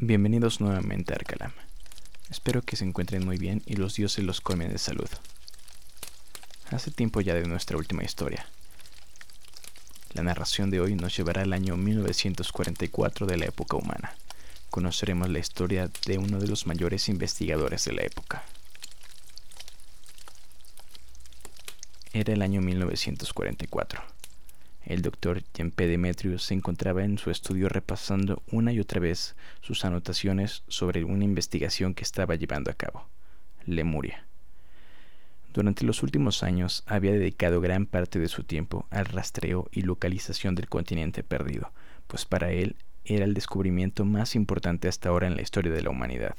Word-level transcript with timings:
Bienvenidos 0.00 0.60
nuevamente 0.60 1.12
a 1.12 1.16
Arcalam. 1.16 1.50
Espero 2.30 2.62
que 2.62 2.76
se 2.76 2.84
encuentren 2.84 3.24
muy 3.24 3.36
bien 3.36 3.64
y 3.66 3.74
los 3.74 3.96
dioses 3.96 4.24
los 4.24 4.40
colmen 4.40 4.70
de 4.70 4.78
salud. 4.78 5.08
Hace 6.70 6.92
tiempo 6.92 7.20
ya 7.20 7.34
de 7.34 7.48
nuestra 7.48 7.76
última 7.76 8.04
historia. 8.04 8.46
La 10.14 10.22
narración 10.22 10.70
de 10.70 10.80
hoy 10.80 10.94
nos 10.94 11.16
llevará 11.16 11.42
al 11.42 11.52
año 11.52 11.76
1944 11.76 13.26
de 13.26 13.38
la 13.38 13.46
época 13.46 13.76
humana. 13.76 14.14
Conoceremos 14.70 15.30
la 15.30 15.40
historia 15.40 15.90
de 16.06 16.18
uno 16.18 16.38
de 16.38 16.46
los 16.46 16.68
mayores 16.68 17.08
investigadores 17.08 17.84
de 17.84 17.92
la 17.92 18.02
época. 18.02 18.44
Era 22.12 22.34
el 22.34 22.42
año 22.42 22.60
1944. 22.60 24.17
El 24.88 25.02
doctor 25.02 25.42
P. 25.42 25.86
Demetrius 25.86 26.44
se 26.44 26.54
encontraba 26.54 27.04
en 27.04 27.18
su 27.18 27.30
estudio 27.30 27.68
repasando 27.68 28.42
una 28.50 28.72
y 28.72 28.80
otra 28.80 29.00
vez 29.00 29.36
sus 29.60 29.84
anotaciones 29.84 30.62
sobre 30.66 31.04
una 31.04 31.24
investigación 31.24 31.92
que 31.92 32.04
estaba 32.04 32.36
llevando 32.36 32.70
a 32.70 32.74
cabo, 32.74 33.06
Lemuria. 33.66 34.24
Durante 35.52 35.84
los 35.84 36.02
últimos 36.02 36.42
años 36.42 36.84
había 36.86 37.12
dedicado 37.12 37.60
gran 37.60 37.84
parte 37.84 38.18
de 38.18 38.28
su 38.28 38.44
tiempo 38.44 38.86
al 38.88 39.04
rastreo 39.04 39.68
y 39.72 39.82
localización 39.82 40.54
del 40.54 40.70
continente 40.70 41.22
perdido, 41.22 41.70
pues 42.06 42.24
para 42.24 42.50
él 42.52 42.74
era 43.04 43.26
el 43.26 43.34
descubrimiento 43.34 44.06
más 44.06 44.34
importante 44.34 44.88
hasta 44.88 45.10
ahora 45.10 45.26
en 45.26 45.36
la 45.36 45.42
historia 45.42 45.70
de 45.70 45.82
la 45.82 45.90
humanidad. 45.90 46.34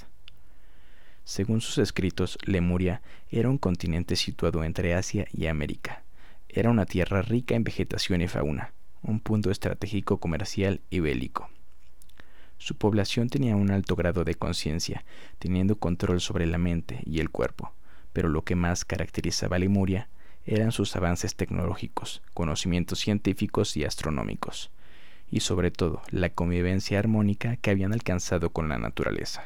Según 1.24 1.62
sus 1.62 1.78
escritos, 1.78 2.40
Lemuria 2.46 3.04
era 3.30 3.48
un 3.48 3.60
continente 3.60 4.16
situado 4.16 4.64
entre 4.64 4.96
Asia 4.96 5.28
y 5.32 5.46
América, 5.46 6.02
era 6.50 6.70
una 6.70 6.86
tierra 6.86 7.22
rica 7.22 7.56
en 7.56 7.64
vegetación 7.64 8.22
y 8.22 8.28
fauna, 8.28 8.74
un 9.02 9.20
punto 9.20 9.52
estratégico 9.52 10.20
comercial 10.20 10.82
y 10.90 11.00
bélico. 11.00 11.50
Su 12.58 12.76
población 12.76 13.30
tenía 13.30 13.56
un 13.56 13.72
alto 13.72 13.96
grado 13.96 14.26
de 14.26 14.36
conciencia, 14.36 15.06
teniendo 15.38 15.78
control 15.78 16.20
sobre 16.20 16.46
la 16.46 16.58
mente 16.58 17.00
y 17.06 17.20
el 17.20 17.30
cuerpo, 17.30 17.74
pero 18.12 18.28
lo 18.28 18.44
que 18.44 18.56
más 18.56 18.84
caracterizaba 18.84 19.56
a 19.56 19.60
Lemuria 19.60 20.10
eran 20.46 20.72
sus 20.72 20.96
avances 20.96 21.36
tecnológicos, 21.36 22.22
conocimientos 22.34 23.00
científicos 23.00 23.78
y 23.78 23.86
astronómicos, 23.86 24.72
y 25.30 25.42
sobre 25.42 25.72
todo 25.72 26.02
la 26.10 26.30
convivencia 26.30 26.98
armónica 27.00 27.56
que 27.58 27.70
habían 27.70 27.94
alcanzado 27.94 28.50
con 28.50 28.68
la 28.68 28.80
naturaleza. 28.80 29.46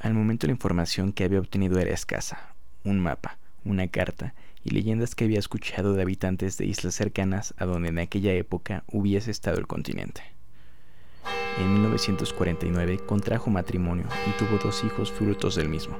Al 0.00 0.14
momento 0.14 0.48
la 0.48 0.52
información 0.52 1.12
que 1.12 1.24
había 1.24 1.38
obtenido 1.38 1.78
era 1.78 1.94
escasa, 1.94 2.54
un 2.82 2.98
mapa, 2.98 3.38
una 3.64 3.86
carta 3.86 4.34
y 4.64 4.70
leyendas 4.70 5.14
que 5.14 5.24
había 5.24 5.38
escuchado 5.38 5.94
de 5.94 6.02
habitantes 6.02 6.56
de 6.56 6.66
islas 6.66 6.94
cercanas 6.94 7.54
a 7.56 7.64
donde 7.64 7.88
en 7.88 7.98
aquella 7.98 8.32
época 8.32 8.84
hubiese 8.86 9.30
estado 9.30 9.58
el 9.58 9.66
continente. 9.66 10.22
En 11.58 11.72
1949 11.72 12.98
contrajo 13.06 13.50
matrimonio 13.50 14.06
y 14.28 14.38
tuvo 14.38 14.58
dos 14.58 14.84
hijos 14.84 15.12
frutos 15.12 15.56
del 15.56 15.68
mismo. 15.68 15.96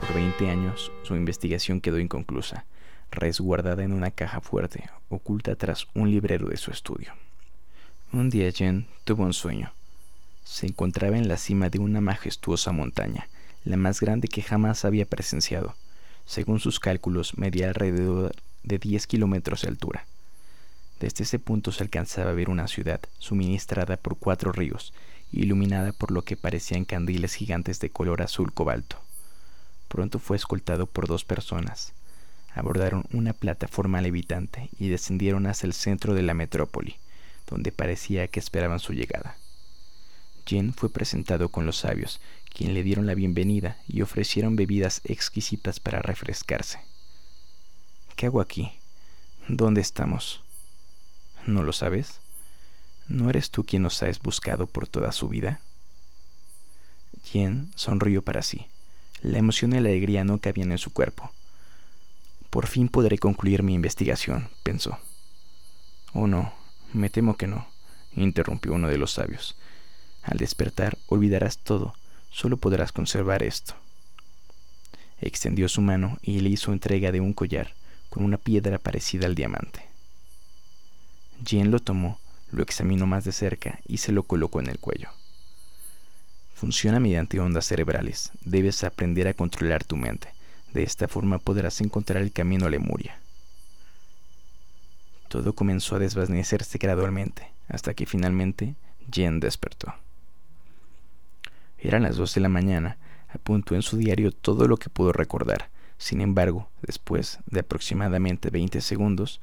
Por 0.00 0.14
20 0.14 0.50
años 0.50 0.90
su 1.02 1.14
investigación 1.16 1.80
quedó 1.80 1.98
inconclusa, 1.98 2.64
resguardada 3.10 3.84
en 3.84 3.92
una 3.92 4.10
caja 4.10 4.40
fuerte, 4.40 4.90
oculta 5.08 5.54
tras 5.56 5.86
un 5.94 6.10
librero 6.10 6.48
de 6.48 6.56
su 6.56 6.70
estudio. 6.70 7.12
Un 8.12 8.30
día 8.30 8.50
Jen 8.50 8.86
tuvo 9.04 9.24
un 9.24 9.32
sueño. 9.32 9.72
Se 10.44 10.66
encontraba 10.66 11.16
en 11.16 11.28
la 11.28 11.36
cima 11.36 11.70
de 11.70 11.78
una 11.78 12.00
majestuosa 12.00 12.72
montaña, 12.72 13.28
la 13.64 13.76
más 13.76 14.00
grande 14.00 14.28
que 14.28 14.42
jamás 14.42 14.84
había 14.84 15.06
presenciado 15.06 15.74
según 16.26 16.60
sus 16.60 16.80
cálculos, 16.80 17.38
medía 17.38 17.68
alrededor 17.68 18.32
de 18.64 18.78
10 18.78 19.06
kilómetros 19.06 19.62
de 19.62 19.68
altura. 19.68 20.06
Desde 21.00 21.24
ese 21.24 21.38
punto 21.38 21.72
se 21.72 21.82
alcanzaba 21.82 22.30
a 22.30 22.34
ver 22.34 22.50
una 22.50 22.68
ciudad 22.68 23.00
suministrada 23.18 23.96
por 23.96 24.16
cuatro 24.16 24.50
ríos, 24.52 24.92
iluminada 25.32 25.92
por 25.92 26.10
lo 26.10 26.22
que 26.22 26.36
parecían 26.36 26.84
candiles 26.84 27.34
gigantes 27.34 27.80
de 27.80 27.90
color 27.90 28.22
azul 28.22 28.52
cobalto. 28.52 28.98
Pronto 29.88 30.18
fue 30.18 30.36
escoltado 30.36 30.86
por 30.86 31.06
dos 31.06 31.24
personas. 31.24 31.92
Abordaron 32.54 33.04
una 33.12 33.34
plataforma 33.34 34.00
levitante 34.00 34.70
y 34.78 34.88
descendieron 34.88 35.46
hacia 35.46 35.66
el 35.66 35.74
centro 35.74 36.14
de 36.14 36.22
la 36.22 36.34
metrópoli, 36.34 36.96
donde 37.46 37.70
parecía 37.70 38.26
que 38.28 38.40
esperaban 38.40 38.80
su 38.80 38.94
llegada. 38.94 39.36
Jen 40.46 40.72
fue 40.72 40.90
presentado 40.90 41.50
con 41.50 41.66
los 41.66 41.76
sabios, 41.76 42.20
quien 42.56 42.72
le 42.72 42.82
dieron 42.82 43.06
la 43.06 43.14
bienvenida 43.14 43.76
y 43.86 44.00
ofrecieron 44.00 44.56
bebidas 44.56 45.02
exquisitas 45.04 45.78
para 45.78 46.00
refrescarse. 46.00 46.80
¿Qué 48.16 48.24
hago 48.24 48.40
aquí? 48.40 48.72
¿Dónde 49.46 49.82
estamos? 49.82 50.42
¿No 51.44 51.62
lo 51.62 51.74
sabes? 51.74 52.18
¿No 53.08 53.28
eres 53.28 53.50
tú 53.50 53.64
quien 53.64 53.82
nos 53.82 54.02
has 54.02 54.20
buscado 54.20 54.66
por 54.66 54.88
toda 54.88 55.12
su 55.12 55.28
vida? 55.28 55.60
Jen 57.24 57.70
sonrió 57.74 58.22
para 58.22 58.40
sí. 58.40 58.68
La 59.20 59.36
emoción 59.36 59.74
y 59.74 59.80
la 59.80 59.90
alegría 59.90 60.24
no 60.24 60.38
cabían 60.38 60.72
en 60.72 60.78
su 60.78 60.94
cuerpo. 60.94 61.30
Por 62.48 62.68
fin 62.68 62.88
podré 62.88 63.18
concluir 63.18 63.62
mi 63.62 63.74
investigación, 63.74 64.48
pensó. 64.62 64.98
Oh 66.14 66.26
no, 66.26 66.54
me 66.94 67.10
temo 67.10 67.36
que 67.36 67.48
no, 67.48 67.68
interrumpió 68.14 68.72
uno 68.72 68.88
de 68.88 68.96
los 68.96 69.12
sabios. 69.12 69.56
Al 70.22 70.38
despertar 70.38 70.96
olvidarás 71.08 71.58
todo, 71.58 71.94
solo 72.36 72.58
podrás 72.58 72.92
conservar 72.92 73.42
esto. 73.42 73.72
Extendió 75.22 75.70
su 75.70 75.80
mano 75.80 76.18
y 76.20 76.40
le 76.40 76.50
hizo 76.50 76.70
entrega 76.70 77.10
de 77.10 77.22
un 77.22 77.32
collar 77.32 77.72
con 78.10 78.24
una 78.24 78.36
piedra 78.36 78.78
parecida 78.78 79.24
al 79.24 79.34
diamante. 79.34 79.80
Jean 81.42 81.70
lo 81.70 81.78
tomó, 81.78 82.20
lo 82.52 82.62
examinó 82.62 83.06
más 83.06 83.24
de 83.24 83.32
cerca 83.32 83.80
y 83.88 83.96
se 83.96 84.12
lo 84.12 84.22
colocó 84.22 84.60
en 84.60 84.66
el 84.66 84.78
cuello. 84.78 85.08
Funciona 86.54 87.00
mediante 87.00 87.40
ondas 87.40 87.64
cerebrales. 87.64 88.32
Debes 88.44 88.84
aprender 88.84 89.28
a 89.28 89.34
controlar 89.34 89.84
tu 89.84 89.96
mente. 89.96 90.28
De 90.74 90.82
esta 90.82 91.08
forma 91.08 91.38
podrás 91.38 91.80
encontrar 91.80 92.22
el 92.22 92.32
camino 92.32 92.66
a 92.66 92.70
Lemuria. 92.70 93.18
Todo 95.28 95.54
comenzó 95.54 95.96
a 95.96 96.00
desvanecerse 96.00 96.76
gradualmente, 96.76 97.50
hasta 97.68 97.94
que 97.94 98.04
finalmente 98.04 98.74
Jen 99.10 99.40
despertó. 99.40 99.94
Eran 101.78 102.02
las 102.02 102.16
dos 102.16 102.34
de 102.34 102.40
la 102.40 102.48
mañana, 102.48 102.96
apuntó 103.28 103.74
en 103.74 103.82
su 103.82 103.96
diario 103.96 104.32
todo 104.32 104.66
lo 104.68 104.76
que 104.76 104.90
pudo 104.90 105.12
recordar. 105.12 105.68
Sin 105.98 106.20
embargo, 106.20 106.68
después 106.82 107.38
de 107.46 107.60
aproximadamente 107.60 108.50
20 108.50 108.80
segundos, 108.80 109.40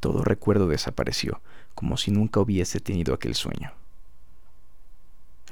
todo 0.00 0.24
recuerdo 0.24 0.68
desapareció, 0.68 1.40
como 1.74 1.96
si 1.96 2.10
nunca 2.10 2.40
hubiese 2.40 2.80
tenido 2.80 3.14
aquel 3.14 3.34
sueño. 3.34 3.72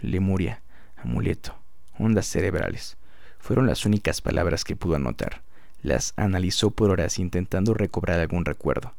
Lemuria, 0.01 0.61
amuleto, 0.97 1.55
ondas 1.99 2.27
cerebrales, 2.27 2.97
fueron 3.39 3.67
las 3.67 3.85
únicas 3.87 4.21
palabras 4.21 4.65
que 4.65 4.77
pudo 4.77 4.97
anotar. 4.97 5.43
Las 5.83 6.13
analizó 6.17 6.71
por 6.71 6.91
horas 6.91 7.19
intentando 7.19 7.75
recobrar 7.75 8.21
algún 8.21 8.45
recuerdo, 8.45 8.93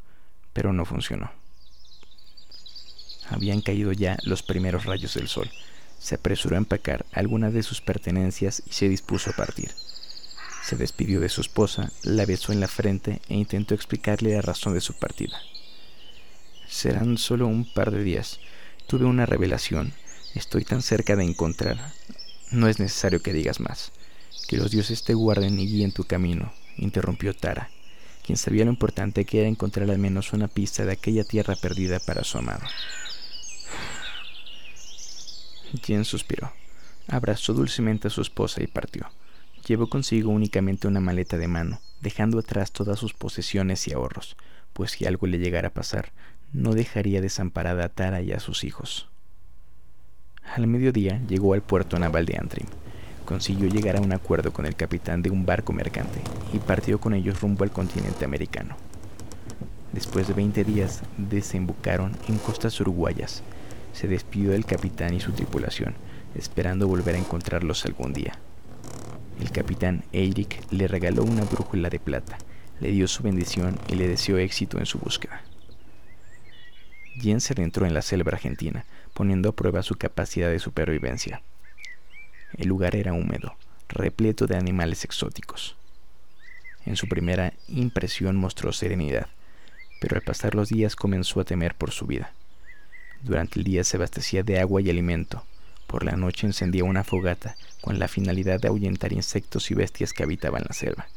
pero 0.54 0.74
no 0.74 0.86
funcionó. 0.86 1.32
Habían 3.30 3.62
caído 3.62 3.92
ya 3.94 4.18
los 4.24 4.44
primeros 4.44 4.86
rayos 4.86 5.14
del 5.14 5.28
sol, 5.28 5.50
se 6.02 6.16
apresuró 6.16 6.56
a 6.56 6.58
empacar 6.58 7.06
algunas 7.12 7.54
de 7.54 7.62
sus 7.62 7.80
pertenencias 7.80 8.64
y 8.66 8.74
se 8.74 8.90
dispuso 8.90 9.30
a 9.30 9.34
partir. 9.34 9.72
Se 10.64 10.76
despidió 10.76 11.20
de 11.20 11.30
su 11.30 11.42
esposa, 11.42 11.92
la 12.04 12.26
besó 12.26 12.52
en 12.52 12.60
la 12.60 12.68
frente 12.68 13.22
e 13.30 13.36
intentó 13.36 13.76
explicarle 13.76 14.34
la 14.34 14.42
razón 14.42 14.74
de 14.74 14.82
su 14.82 14.94
partida. 14.94 15.40
Serán 16.68 17.18
solo 17.18 17.48
un 17.48 17.72
par 17.72 17.92
de 17.92 18.04
días. 18.04 18.40
Tuve 18.88 19.06
una 19.06 19.26
revelación. 19.26 19.94
Estoy 20.34 20.64
tan 20.64 20.82
cerca 20.82 21.16
de 21.16 21.24
encontrar. 21.24 21.94
No 22.50 22.68
es 22.68 22.80
necesario 22.80 23.22
que 23.22 23.34
digas 23.34 23.60
más. 23.60 23.92
Que 24.48 24.58
los 24.58 24.72
dioses 24.72 25.04
te 25.04 25.14
guarden 25.14 25.60
y 25.60 25.68
guíen 25.68 25.92
tu 25.92 26.06
camino, 26.06 26.52
interrumpió 26.78 27.34
Tara, 27.34 27.70
quien 28.26 28.38
sabía 28.38 28.66
lo 28.66 28.72
importante 28.72 29.26
que 29.26 29.40
era 29.40 29.48
encontrar 29.48 29.90
al 29.90 30.00
menos 30.00 30.34
una 30.34 30.48
pista 30.48 30.84
de 30.84 30.94
aquella 30.94 31.24
tierra 31.24 31.56
perdida 31.56 32.00
para 32.00 32.24
su 32.24 32.38
amado. 32.38 32.64
Jen 35.84 36.06
suspiró. 36.06 36.52
Abrazó 37.08 37.54
dulcemente 37.54 38.08
a 38.08 38.12
su 38.12 38.22
esposa 38.22 38.62
y 38.62 38.68
partió. 38.68 39.08
Llevó 39.68 39.88
consigo 39.88 40.32
únicamente 40.32 40.88
una 40.88 41.00
maleta 41.00 41.38
de 41.38 41.48
mano, 41.48 41.80
dejando 42.02 42.40
atrás 42.40 42.72
todas 42.72 43.00
sus 43.00 43.14
posesiones 43.14 43.88
y 43.88 43.94
ahorros, 43.94 44.36
pues 44.74 44.92
si 44.92 45.06
algo 45.06 45.28
le 45.28 45.38
llegara 45.38 45.70
a 45.70 45.74
pasar, 45.74 46.12
no 46.54 46.74
dejaría 46.74 47.22
desamparada 47.22 47.86
a 47.86 47.90
Tara 47.90 48.22
y 48.22 48.32
a 48.32 48.40
sus 48.40 48.64
hijos. 48.64 49.08
Al 50.56 50.68
mediodía 50.68 51.22
llegó 51.28 51.54
al 51.54 51.62
puerto 51.62 51.98
naval 52.00 52.26
de 52.26 52.38
Antrim. 52.38 52.68
Consiguió 53.26 53.70
llegar 53.70 53.96
a 53.96 54.02
un 54.02 54.12
acuerdo 54.12 54.52
con 54.52 54.66
el 54.66 54.76
capitán 54.76 55.22
de 55.22 55.30
un 55.30 55.46
barco 55.46 55.72
mercante 55.72 56.20
y 56.52 56.60
partió 56.60 57.00
con 57.00 57.14
ellos 57.14 57.40
rumbo 57.40 57.64
al 57.64 57.72
continente 57.72 58.26
americano. 58.26 58.76
Después 59.94 60.28
de 60.28 60.34
20 60.34 60.64
días 60.64 61.02
desembocaron 61.18 62.18
en 62.28 62.38
costas 62.38 62.80
uruguayas, 62.82 63.44
se 63.94 64.08
despidió 64.08 64.52
del 64.52 64.66
capitán 64.66 65.14
y 65.14 65.20
su 65.20 65.32
tripulación, 65.32 65.96
esperando 66.36 66.88
volver 66.88 67.16
a 67.16 67.20
encontrarlos 67.20 67.86
algún 67.86 68.14
día. 68.14 68.38
El 69.40 69.52
capitán 69.52 70.04
Eric 70.12 70.64
le 70.72 70.88
regaló 70.88 71.24
una 71.24 71.44
brújula 71.44 71.90
de 71.90 72.00
plata, 72.00 72.38
le 72.80 72.92
dio 72.92 73.08
su 73.08 73.24
bendición 73.24 73.80
y 73.88 73.96
le 73.96 74.08
deseó 74.08 74.38
éxito 74.38 74.78
en 74.80 74.86
su 74.86 75.00
búsqueda. 75.00 75.44
Jen 77.20 77.42
se 77.42 77.54
adentró 77.54 77.86
en 77.86 77.94
la 77.94 78.02
selva 78.02 78.32
argentina, 78.32 78.86
poniendo 79.14 79.50
a 79.50 79.56
prueba 79.56 79.84
su 79.84 79.96
capacidad 79.96 80.50
de 80.50 80.60
supervivencia. 80.60 81.42
El 82.58 82.68
lugar 82.70 82.96
era 82.96 83.14
húmedo, 83.14 83.56
repleto 83.90 84.48
de 84.48 84.58
animales 84.58 85.04
exóticos. 85.04 85.76
En 86.86 86.96
su 86.96 87.08
primera 87.08 87.54
impresión 87.68 88.36
mostró 88.36 88.74
serenidad, 88.74 89.28
pero 90.00 90.16
al 90.16 90.24
pasar 90.24 90.56
los 90.56 90.70
días 90.70 90.96
comenzó 90.96 91.40
a 91.40 91.46
temer 91.46 91.76
por 91.76 91.92
su 91.92 92.08
vida. 92.08 92.34
Durante 93.24 93.60
el 93.60 93.64
día 93.64 93.84
se 93.84 93.98
abastecía 93.98 94.44
de 94.44 94.60
agua 94.60 94.82
y 94.82 94.90
alimento. 94.90 95.46
Por 95.86 96.04
la 96.04 96.14
noche 96.14 96.48
encendía 96.48 96.84
una 96.84 97.04
fogata 97.04 97.56
con 97.82 98.00
la 98.00 98.08
finalidad 98.08 98.60
de 98.60 98.70
ahuyentar 98.70 99.14
insectos 99.14 99.70
y 99.72 99.76
bestias 99.76 100.14
que 100.14 100.24
habitaban 100.24 100.64
la 100.68 100.74
selva. 100.74 101.08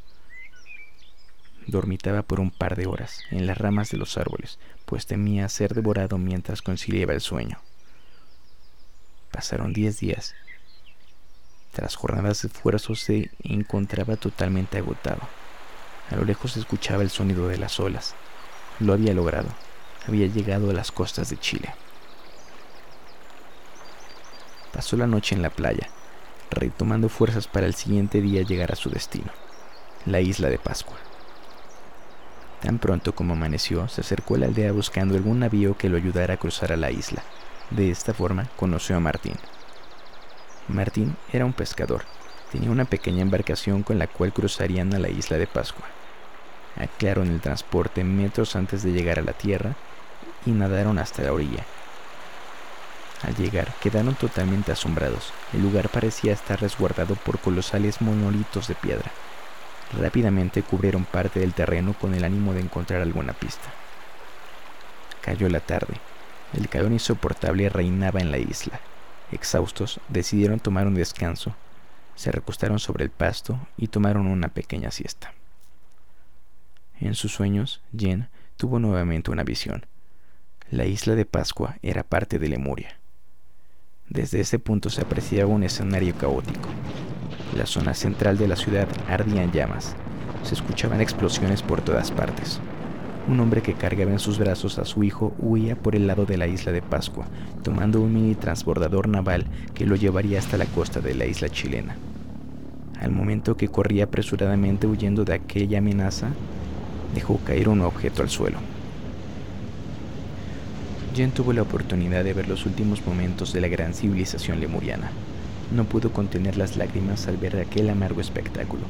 Dormitaba 1.67 2.23
por 2.23 2.41
un 2.41 2.51
par 2.51 2.77
de 2.77 2.87
horas 2.87 3.21
en 3.31 3.47
las 3.47 3.57
ramas 3.57 3.91
de 3.91 3.97
los 3.97 4.19
árboles, 4.19 4.59
pues 4.85 5.07
temía 5.07 5.49
ser 5.49 5.75
devorado 5.75 6.19
mientras 6.19 6.61
conciliaba 6.61 7.15
el 7.15 7.21
sueño. 7.23 7.59
Pasaron 9.31 9.73
diez 9.73 9.99
días. 9.99 10.35
Tras 11.73 11.97
jornadas 11.97 12.43
de 12.43 12.49
esfuerzo 12.49 12.95
se 12.95 13.31
encontraba 13.43 14.17
totalmente 14.17 14.77
agotado. 14.79 15.23
A 16.11 16.17
lo 16.17 16.25
lejos 16.25 16.57
escuchaba 16.57 17.03
el 17.03 17.11
sonido 17.11 17.49
de 17.49 17.57
las 17.57 17.81
olas. 17.81 18.15
Lo 18.79 18.93
había 18.93 19.15
logrado. 19.15 19.49
Había 20.07 20.27
llegado 20.27 20.71
a 20.71 20.75
las 20.75 20.93
costas 20.93 21.31
de 21.31 21.39
Chile. 21.39 21.75
Pasó 24.75 24.97
la 24.97 25.07
noche 25.07 25.37
en 25.37 25.43
la 25.43 25.51
playa, 25.51 25.89
retomando 26.51 27.09
fuerzas 27.09 27.47
para 27.47 27.67
el 27.67 27.75
siguiente 27.75 28.21
día 28.21 28.43
llegar 28.43 28.73
a 28.73 28.77
su 28.77 28.91
destino, 28.91 29.31
la 30.05 30.21
isla 30.21 30.49
de 30.49 30.59
Pascua. 30.59 30.97
Tan 32.61 32.81
pronto 32.81 33.15
como 33.15 33.35
amaneció, 33.35 33.87
se 33.87 34.01
acercó 34.01 34.35
a 34.35 34.39
la 34.39 34.47
aldea 34.47 34.73
buscando 34.73 35.15
algún 35.15 35.39
navío 35.39 35.77
que 35.79 35.89
lo 35.89 35.97
ayudara 35.97 36.35
a 36.35 36.37
cruzar 36.39 36.73
a 36.73 36.77
la 36.77 36.91
isla. 36.91 37.23
De 37.71 37.89
esta 37.91 38.15
forma 38.15 38.49
conoció 38.57 38.97
a 38.97 39.01
Martín. 39.01 39.37
Martín 40.67 41.17
era 41.33 41.45
un 41.45 41.53
pescador. 41.53 42.03
Tenía 42.51 42.71
una 42.71 42.85
pequeña 42.85 43.23
embarcación 43.23 43.85
con 43.85 43.99
la 43.99 44.09
cual 44.09 44.33
cruzarían 44.33 44.93
a 44.93 44.99
la 44.99 45.09
isla 45.09 45.39
de 45.39 45.47
Pascua. 45.47 45.87
Aclararon 46.77 47.31
el 47.31 47.41
transporte 47.41 48.03
metros 48.03 48.57
antes 48.57 48.83
de 48.83 48.91
llegar 48.91 49.21
a 49.21 49.23
la 49.23 49.35
tierra 49.35 49.77
y 50.45 50.51
nadaron 50.51 50.99
hasta 50.99 51.23
la 51.23 51.33
orilla, 51.33 51.65
al 53.25 53.35
llegar, 53.37 53.73
quedaron 53.81 54.15
totalmente 54.15 54.73
asombrados. 54.73 55.33
El 55.53 55.63
lugar 55.63 55.89
parecía 55.89 56.33
estar 56.33 56.61
resguardado 56.61 57.15
por 57.15 57.39
colosales 57.39 58.01
monolitos 58.01 58.69
de 58.69 58.75
piedra. 58.75 59.11
Rápidamente 59.99 60.63
cubrieron 60.63 61.05
parte 61.05 61.41
del 61.41 61.55
terreno 61.55 61.95
con 61.95 62.15
el 62.15 62.25
ánimo 62.25 62.53
de 62.53 62.61
encontrar 62.61 63.01
alguna 63.01 63.33
pista. 63.33 63.73
Cayó 65.21 65.49
la 65.49 65.61
tarde. 65.61 65.95
El 66.53 66.69
calor 66.69 66.93
insoportable 66.93 67.69
reinaba 67.69 68.21
en 68.21 68.31
la 68.31 68.39
isla. 68.39 68.81
Exhaustos, 69.33 70.01
decidieron 70.09 70.61
tomar 70.61 70.87
un 70.87 70.95
descanso. 70.95 71.55
Se 72.15 72.31
recostaron 72.31 72.79
sobre 72.79 73.05
el 73.05 73.11
pasto 73.11 73.59
y 73.77 73.89
tomaron 73.89 74.27
una 74.27 74.49
pequeña 74.49 74.91
siesta. 74.91 75.33
En 77.01 77.15
sus 77.15 77.33
sueños, 77.33 77.83
Jen 77.97 78.29
tuvo 78.57 78.79
nuevamente 78.79 79.31
una 79.31 79.43
visión. 79.43 79.87
La 80.71 80.85
isla 80.85 81.15
de 81.15 81.27
Pascua 81.27 81.77
era 81.83 82.03
parte 82.03 82.39
de 82.39 82.49
Lemuria. 82.49 82.99
Desde 84.09 84.41
ese 84.41 84.59
punto 84.59 84.91
se 84.91 85.01
apreciaba 85.01 85.51
un 85.51 85.63
escenario 85.63 86.15
caótico. 86.15 86.69
La 87.57 87.67
zona 87.67 87.95
central 87.95 88.37
de 88.37 88.49
la 88.49 88.57
ciudad 88.57 88.87
ardía 89.09 89.43
en 89.43 89.51
llamas. 89.51 89.97
Se 90.43 90.55
escuchaban 90.55 91.01
explosiones 91.01 91.63
por 91.63 91.81
todas 91.81 92.11
partes. 92.11 92.61
Un 93.27 93.41
hombre 93.41 93.63
que 93.63 93.73
cargaba 93.73 94.11
en 94.11 94.19
sus 94.19 94.39
brazos 94.39 94.79
a 94.79 94.85
su 94.85 95.03
hijo 95.03 95.35
huía 95.39 95.75
por 95.75 95.97
el 95.97 96.07
lado 96.07 96.27
de 96.27 96.37
la 96.37 96.47
isla 96.47 96.73
de 96.73 96.83
Pascua, 96.83 97.27
tomando 97.63 98.01
un 98.01 98.13
mini 98.13 98.35
transbordador 98.35 99.09
naval 99.09 99.47
que 99.73 99.87
lo 99.87 99.97
llevaría 99.97 100.39
hasta 100.39 100.59
la 100.59 100.67
costa 100.67 101.01
de 101.01 101.15
la 101.15 101.25
isla 101.25 101.49
chilena. 101.49 101.97
Al 103.01 103.11
momento 103.11 103.57
que 103.57 103.69
corría 103.69 104.05
apresuradamente 104.05 104.87
huyendo 104.87 105.25
de 105.25 105.35
aquella 105.35 105.79
amenaza, 105.79 106.29
dejó 107.15 107.39
caer 107.39 107.71
un 107.71 107.81
objeto 107.81 108.23
al 108.23 108.29
suelo. 108.29 108.59
Jen 111.15 111.31
tuvo 111.31 111.53
la 111.53 111.63
oportunidad 111.63 112.25
de 112.25 112.33
ver 112.33 112.49
los 112.49 112.67
últimos 112.67 113.07
momentos 113.07 113.53
de 113.53 113.61
la 113.61 113.69
gran 113.69 113.95
civilización 113.95 114.59
lemuriana. 114.59 115.13
No 115.71 115.85
pudo 115.85 116.13
contener 116.13 116.57
las 116.57 116.77
lágrimas 116.77 117.29
al 117.29 117.37
ver 117.37 117.57
aquel 117.57 117.89
amargo 117.89 118.21
espectáculo, 118.21 118.83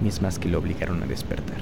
mismas 0.00 0.38
que 0.38 0.48
lo 0.48 0.60
obligaron 0.60 1.02
a 1.02 1.06
despertar. 1.06 1.58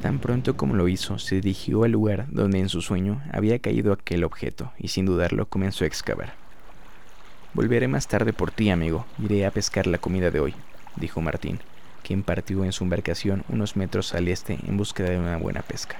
Tan 0.00 0.18
pronto 0.18 0.56
como 0.56 0.74
lo 0.74 0.88
hizo, 0.88 1.18
se 1.18 1.36
dirigió 1.36 1.84
al 1.84 1.92
lugar 1.92 2.26
donde 2.30 2.58
en 2.58 2.70
su 2.70 2.80
sueño 2.80 3.20
había 3.32 3.58
caído 3.58 3.92
aquel 3.92 4.24
objeto 4.24 4.72
y 4.78 4.88
sin 4.88 5.04
dudarlo 5.04 5.46
comenzó 5.46 5.84
a 5.84 5.86
excavar. 5.86 6.32
Volveré 7.52 7.86
más 7.86 8.08
tarde 8.08 8.32
por 8.32 8.50
ti, 8.50 8.70
amigo. 8.70 9.04
Iré 9.22 9.44
a 9.44 9.50
pescar 9.50 9.86
la 9.86 9.98
comida 9.98 10.30
de 10.30 10.40
hoy, 10.40 10.54
dijo 10.96 11.20
Martín, 11.20 11.58
quien 12.02 12.22
partió 12.22 12.64
en 12.64 12.72
su 12.72 12.84
embarcación 12.84 13.44
unos 13.50 13.76
metros 13.76 14.14
al 14.14 14.28
este 14.28 14.58
en 14.66 14.78
búsqueda 14.78 15.10
de 15.10 15.18
una 15.18 15.36
buena 15.36 15.60
pesca. 15.60 15.96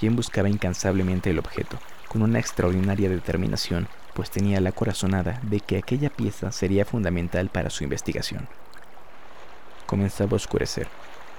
Jen 0.00 0.16
buscaba 0.16 0.48
incansablemente 0.48 1.30
el 1.30 1.38
objeto, 1.38 1.78
con 2.08 2.22
una 2.22 2.38
extraordinaria 2.38 3.08
determinación, 3.08 3.88
pues 4.14 4.30
tenía 4.30 4.60
la 4.60 4.72
corazonada 4.72 5.40
de 5.42 5.60
que 5.60 5.78
aquella 5.78 6.10
pieza 6.10 6.52
sería 6.52 6.84
fundamental 6.84 7.50
para 7.50 7.70
su 7.70 7.84
investigación. 7.84 8.48
Comenzaba 9.86 10.32
a 10.32 10.36
oscurecer. 10.36 10.88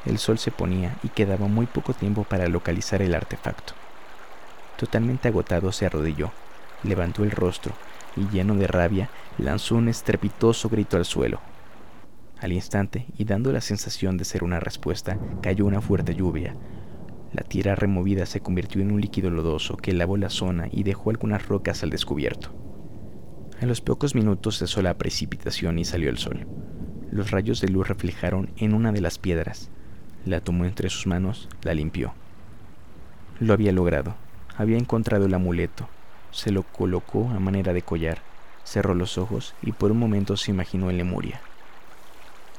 El 0.06 0.18
sol 0.18 0.40
se 0.40 0.52
ponía 0.52 0.96
y 1.04 1.10
quedaba 1.10 1.48
muy 1.48 1.66
poco 1.66 1.94
tiempo 1.94 2.24
para 2.24 2.48
localizar 2.48 3.02
el 3.02 3.16
artefacto. 3.16 3.74
Totalmente 4.78 5.28
agotado 5.28 5.72
se 5.72 5.86
arrodilló, 5.86 6.32
levantó 6.84 7.24
el 7.24 7.32
rostro 7.32 7.74
y 8.16 8.28
lleno 8.30 8.56
de 8.56 8.68
rabia 8.68 9.10
lanzó 9.38 9.76
un 9.76 9.90
estrepitoso 9.90 10.70
grito 10.70 10.98
al 10.98 11.06
suelo. 11.06 11.42
Al 12.40 12.54
instante, 12.54 13.06
y 13.18 13.26
dando 13.26 13.52
la 13.52 13.60
sensación 13.60 14.18
de 14.18 14.24
ser 14.24 14.44
una 14.44 14.62
respuesta, 14.62 15.18
cayó 15.42 15.66
una 15.66 15.82
fuerte 15.82 16.16
lluvia, 16.16 16.56
la 17.32 17.44
tierra 17.44 17.76
removida 17.76 18.26
se 18.26 18.40
convirtió 18.40 18.82
en 18.82 18.92
un 18.92 19.02
líquido 19.02 19.30
lodoso 19.30 19.78
que 19.78 19.94
lavó 19.94 20.18
la 20.18 20.30
zona 20.30 20.68
y 20.72 20.84
dejó 20.84 21.12
algunas 21.12 21.48
rocas 21.48 21.84
al 21.84 21.92
descubierto. 21.92 22.52
A 23.62 23.66
los 23.66 23.82
pocos 23.82 24.16
minutos 24.16 24.58
cesó 24.58 24.82
la 24.82 24.98
precipitación 24.98 25.78
y 25.78 25.86
salió 25.86 26.10
el 26.10 26.18
sol. 26.18 26.48
Los 27.12 27.30
rayos 27.30 27.62
de 27.62 27.68
luz 27.68 27.88
reflejaron 27.88 28.52
en 28.58 28.74
una 28.74 28.92
de 28.92 29.02
las 29.02 29.20
piedras. 29.20 29.70
La 30.26 30.40
tomó 30.40 30.66
entre 30.66 30.90
sus 30.90 31.06
manos, 31.06 31.50
la 31.62 31.74
limpió. 31.74 32.14
Lo 33.40 33.54
había 33.54 33.72
logrado. 33.72 34.16
Había 34.58 34.78
encontrado 34.78 35.26
el 35.26 35.34
amuleto. 35.34 35.88
Se 36.32 36.52
lo 36.52 36.64
colocó 36.64 37.30
a 37.30 37.40
manera 37.40 37.74
de 37.74 37.82
collar. 37.82 38.20
Cerró 38.64 38.96
los 38.96 39.18
ojos 39.18 39.56
y 39.62 39.72
por 39.72 39.92
un 39.92 40.00
momento 40.00 40.36
se 40.36 40.52
imaginó 40.52 40.90
en 40.90 40.98
Lemuria. 40.98 41.42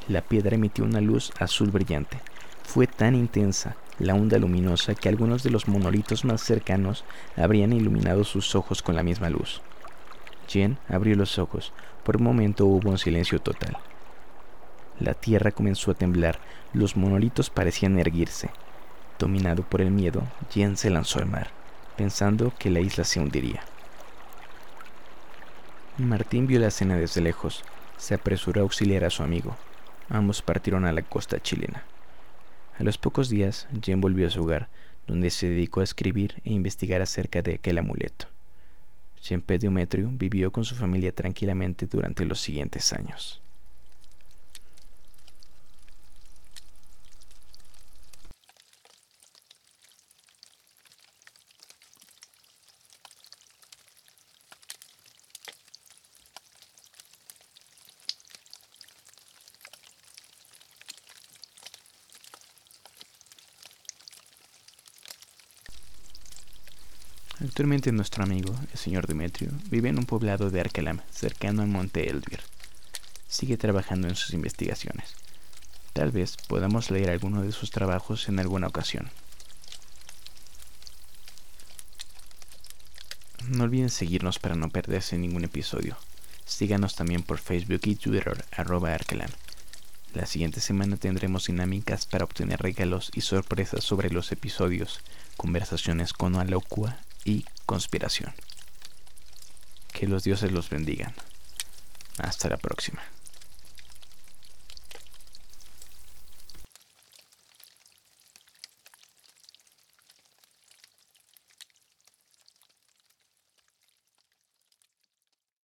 La 0.09 0.23
piedra 0.23 0.55
emitió 0.55 0.85
una 0.85 1.00
luz 1.00 1.33
azul 1.39 1.71
brillante. 1.71 2.19
Fue 2.65 2.87
tan 2.87 3.15
intensa 3.15 3.77
la 4.00 4.14
onda 4.14 4.38
luminosa 4.38 4.95
que 4.95 5.09
algunos 5.09 5.42
de 5.42 5.50
los 5.50 5.69
monolitos 5.69 6.25
más 6.25 6.42
cercanos 6.42 7.04
habrían 7.37 7.73
iluminado 7.73 8.25
sus 8.25 8.54
ojos 8.54 8.83
con 8.83 8.97
la 8.97 9.02
misma 9.02 9.28
luz. 9.28 9.61
Jen 10.49 10.78
abrió 10.88 11.14
los 11.14 11.38
ojos. 11.38 11.73
Por 12.02 12.16
un 12.16 12.25
momento 12.25 12.64
hubo 12.66 12.90
un 12.90 12.99
silencio 12.99 13.38
total. 13.40 13.76
La 14.99 15.14
tierra 15.14 15.52
comenzó 15.52 15.90
a 15.90 15.95
temblar, 15.95 16.38
los 16.73 16.97
monolitos 16.97 17.50
parecían 17.50 17.99
erguirse. 17.99 18.50
Dominado 19.19 19.62
por 19.62 19.83
el 19.83 19.90
miedo, 19.90 20.23
Jen 20.50 20.76
se 20.76 20.90
lanzó 20.90 21.19
al 21.19 21.26
mar, 21.26 21.50
pensando 21.97 22.52
que 22.59 22.71
la 22.71 22.80
isla 22.80 23.04
se 23.04 23.21
hundiría. 23.21 23.62
Martín 25.99 26.47
vio 26.47 26.59
la 26.59 26.69
escena 26.69 26.97
desde 26.97 27.21
lejos. 27.21 27.62
Se 27.99 28.14
apresuró 28.14 28.62
a 28.62 28.64
auxiliar 28.64 29.04
a 29.04 29.11
su 29.11 29.23
amigo. 29.23 29.57
Ambos 30.09 30.40
partieron 30.40 30.87
a 30.87 30.92
la 30.92 31.02
costa 31.02 31.38
chilena. 31.38 31.85
A 32.81 32.83
los 32.83 32.97
pocos 32.97 33.29
días, 33.29 33.69
Jen 33.83 34.01
volvió 34.01 34.27
a 34.27 34.31
su 34.31 34.43
hogar, 34.43 34.71
donde 35.07 35.29
se 35.29 35.51
dedicó 35.51 35.83
a 35.83 35.85
escribir 35.85 36.41
e 36.47 36.55
investigar 36.55 37.03
acerca 37.03 37.43
de 37.43 37.57
aquel 37.57 37.77
amuleto. 37.77 38.25
Jean 39.23 39.43
Pediometrio 39.43 40.09
vivió 40.11 40.51
con 40.51 40.65
su 40.65 40.75
familia 40.75 41.15
tranquilamente 41.15 41.85
durante 41.85 42.25
los 42.25 42.41
siguientes 42.41 42.95
años. 42.95 43.43
Actualmente 67.42 67.90
nuestro 67.90 68.23
amigo, 68.23 68.54
el 68.70 68.78
señor 68.78 69.06
Demetrio, 69.06 69.50
vive 69.70 69.88
en 69.88 69.99
un 69.99 70.04
poblado 70.04 70.50
de 70.50 70.61
Arcalam, 70.61 71.00
cercano 71.11 71.62
al 71.62 71.68
monte 71.68 72.11
Elvir. 72.11 72.40
Sigue 73.28 73.56
trabajando 73.56 74.09
en 74.09 74.14
sus 74.14 74.35
investigaciones. 74.35 75.14
Tal 75.94 76.11
vez 76.11 76.37
podamos 76.49 76.90
leer 76.90 77.09
alguno 77.09 77.40
de 77.40 77.52
sus 77.52 77.70
trabajos 77.70 78.28
en 78.28 78.40
alguna 78.40 78.66
ocasión. 78.66 79.11
No 83.49 83.64
olviden 83.64 83.88
seguirnos 83.88 84.38
para 84.38 84.54
no 84.54 84.68
perderse 84.68 85.16
ningún 85.16 85.44
episodio. 85.44 85.97
Síganos 86.44 86.94
también 86.94 87.23
por 87.23 87.38
Facebook 87.38 87.80
y 87.85 87.97
Twitter, 87.97 88.44
arroba 88.52 88.94
La 90.12 90.26
siguiente 90.26 90.61
semana 90.61 90.99
tendremos 90.99 91.47
dinámicas 91.47 92.04
para 92.04 92.25
obtener 92.25 92.61
regalos 92.61 93.11
y 93.14 93.23
sorpresas 93.23 93.82
sobre 93.82 94.11
los 94.11 94.30
episodios, 94.30 95.00
conversaciones 95.38 96.12
con 96.12 96.37
Alokua 96.37 96.99
y 97.25 97.45
conspiración. 97.67 98.33
Que 99.93 100.07
los 100.07 100.25
dioses 100.25 100.53
los 100.53 100.71
bendigan. 100.71 101.15
Hasta 102.19 102.49
la 102.49 102.57
próxima. 102.57 103.03